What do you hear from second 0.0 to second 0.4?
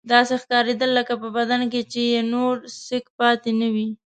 داسې